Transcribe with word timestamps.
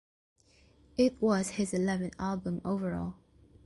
It 0.97 1.21
was 1.21 1.49
his 1.49 1.75
eleventh 1.75 2.15
album 2.17 2.59
overall. 2.65 3.13